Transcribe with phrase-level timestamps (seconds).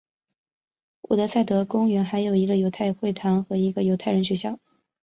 [1.01, 4.57] 伍德塞德公园还有一个犹太会堂和一个犹太人学校。